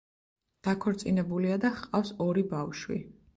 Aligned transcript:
დაქორწინებულია 0.67 1.59
და 1.67 1.71
ჰყავს 1.75 2.15
ორი 2.29 2.47
ბავშვი. 2.57 2.99